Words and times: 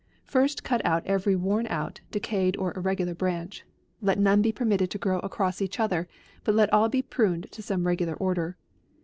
First 0.23 0.63
cut 0.63 0.83
out 0.83 1.05
every 1.05 1.35
worn 1.35 1.67
out, 1.67 2.01
decayed, 2.09 2.57
or 2.57 2.73
irregular 2.75 3.13
branch. 3.13 3.63
Let 4.01 4.17
none 4.17 4.41
be 4.41 4.51
permitted 4.51 4.89
to 4.89 4.97
grow 4.97 5.19
across 5.19 5.61
each 5.61 5.79
other, 5.79 6.07
but 6.43 6.55
let 6.55 6.73
all 6.73 6.89
be 6.89 7.03
pruned 7.03 7.51
to 7.51 7.61
some 7.61 7.85
regular 7.85 8.15
order. 8.15 8.57